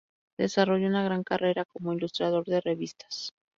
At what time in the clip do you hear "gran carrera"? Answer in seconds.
1.03-1.63